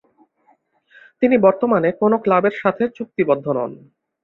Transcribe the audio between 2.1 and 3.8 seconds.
ক্লাবের সাথে চুক্তিবদ্ধ নন।